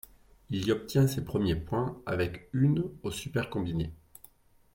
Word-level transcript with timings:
Il 0.49 0.65
y 0.65 0.71
obtient 0.71 1.05
ses 1.05 1.23
premiers 1.23 1.55
points 1.55 2.01
avec 2.07 2.49
une 2.53 2.89
au 3.03 3.11
super-combiné. 3.11 3.91